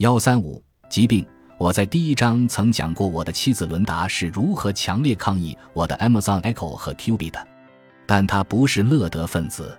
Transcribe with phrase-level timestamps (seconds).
[0.00, 1.26] 幺三五疾病。
[1.58, 7.46] 我在第一章曾讲过，我的妻子伦达是如何强烈抗议我的 Amazon Echo 和 Q B 的，
[8.06, 9.78] 但她不是乐德分子。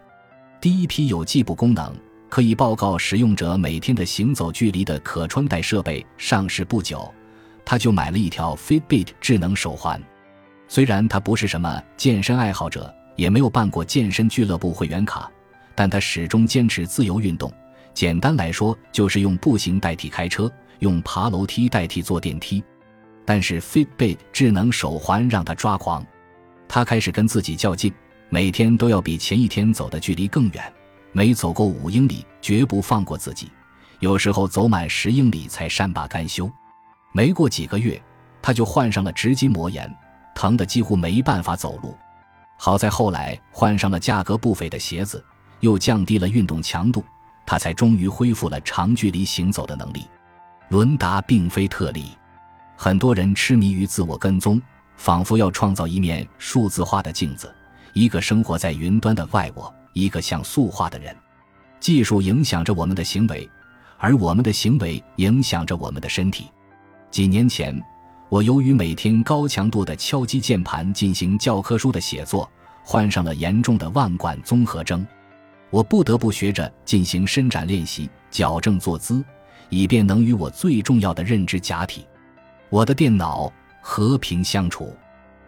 [0.62, 1.92] 第一批有计步功能、
[2.30, 7.12] 可以报告使用者每天的行走距离的可穿戴设备上市不久，
[7.66, 10.00] 他就买了一条 Fitbit 智能手环。
[10.68, 15.32] 虽然他不是什么健身爱好者，也没有办过健身俱乐部会员卡，
[15.74, 17.52] 但他始终坚持自由运动。
[17.94, 22.64] 简单来说，就是用步行代替开车，用爬楼梯代替坐电梯。
[23.26, 26.06] 但是 Fitbit 智能手环让他抓狂，
[26.68, 27.94] 他开始跟自己较劲，
[28.30, 30.74] 每天都要比前一天走的距离更远，
[31.12, 33.50] 每走够五英里绝不放过自己，
[34.00, 36.52] 有时候走满十英里才善罢甘休。
[37.14, 38.02] 没过几个月，
[38.42, 39.94] 他就患上了直筋膜炎。
[40.34, 41.94] 疼得几乎没办法走路，
[42.58, 45.24] 好在后来换上了价格不菲的鞋子，
[45.60, 47.04] 又降低了运动强度，
[47.46, 50.08] 他才终于恢复了长距离行走的能力。
[50.70, 52.12] 伦达并非特例，
[52.76, 54.62] 很多人痴迷于自我跟踪，
[54.96, 57.54] 仿佛要创造一面数字化的镜子，
[57.94, 61.16] 一个生活在云端的外我，一个像素化的人。
[61.80, 63.50] 技术影响着我们的行为，
[63.98, 66.50] 而我们的行为影响着我们的身体。
[67.10, 67.82] 几年前。
[68.30, 72.50] 我由于每天高强度的敲击键盘进行教科书的写作，
[72.82, 75.06] 患上了严重的腕管综合征。
[75.72, 79.24] 我不得不学着进行伸展练习，矫正坐姿，
[79.70, 82.06] 以便能与我最重要的认知假体——
[82.70, 84.96] 我的电脑和平相处。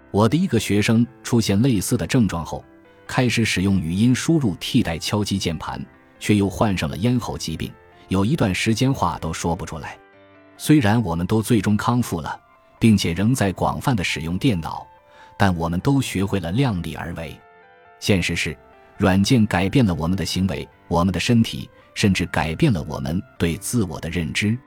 [0.09, 2.65] 我的一个学生出现类似的症状后，
[3.05, 5.79] 开始使用语音输入替代敲击键盘，
[6.19, 7.71] 却又患上了咽喉疾病，
[8.07, 9.97] 有一段时间话都说不出来。
[10.57, 12.39] 虽然我们都最终康复了。
[12.79, 14.85] 并且仍在广泛的使用电脑，
[15.37, 17.33] 但我们都学会了量力而为。
[18.01, 18.57] 现实是，
[18.97, 24.57] 软件改变了我们的行为，我们的身体，甚至改变了我们对自我的认知。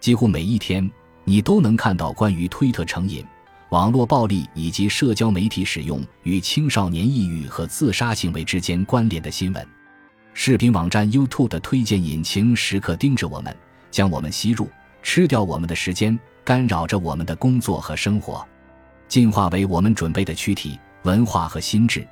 [0.00, 0.88] 几乎每一天，
[1.24, 3.24] 你都能看到关于推特成瘾、
[3.70, 9.66] 网络暴力以及社交媒体使用与青少年抑郁和自杀行为之间关联的新闻。
[10.32, 13.56] 视频网站 YouTube 的推荐引擎时刻盯着我们，
[13.90, 14.68] 将我们吸入，
[15.02, 16.18] 吃掉我们的时间。
[16.44, 18.46] 干扰着我们的工作和生活，
[19.08, 22.06] 进化为我们准备的躯体、文化和心智。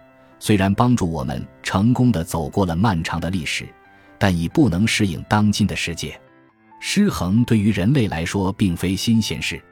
[0.45, 3.65] 虽然帮助我们成功的走过了漫长的历史，
[4.19, 6.21] 但已不能适应当今的世界。
[6.81, 9.63] 失衡对于人类来说并非新鲜事。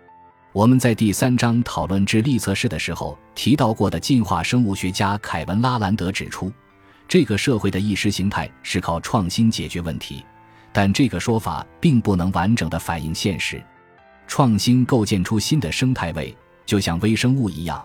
[0.53, 6.53] 我们在第三章讨论智力测试的时候提到过的进化生物学家凯文·拉兰德指出，
[7.09, 10.25] 这个社会的意识形态是靠创新解决问题，
[10.73, 13.61] 但这个说法并不能完整的反映现实。
[14.29, 16.33] 创新构建出新的生态位，
[16.65, 17.85] 就像微生物一样，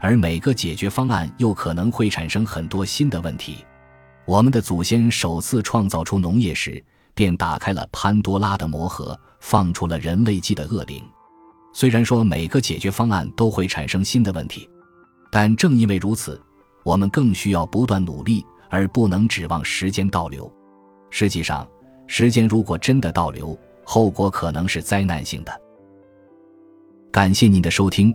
[0.00, 3.64] 而每个解决方案又可能会产生很多新的问题。
[4.24, 6.82] 我们的祖先首次创造出农业时，
[7.14, 11.02] 便打开了潘多拉的魔盒，放出了人类纪的恶灵。
[11.72, 14.68] 虽然说每个解决方案都会产生新的问题，
[15.30, 16.40] 但正因为如此，
[16.84, 20.50] 我们更需要不断努力，而不能指望时间倒流。
[21.10, 21.66] 实际上，
[22.06, 25.60] 时间如果真的倒流，后果可能是灾难性的。
[27.12, 28.14] 感谢您的收听，